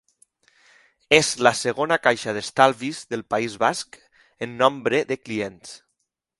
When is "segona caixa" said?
1.59-2.35